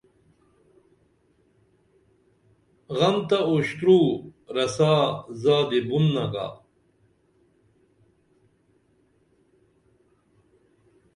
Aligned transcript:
غم 2.97 3.15
تہ 3.27 3.37
اُشترو 3.49 3.99
رسا 4.55 4.93
زادی 5.41 5.79
بُن 5.87 6.05
نگا 6.13 6.47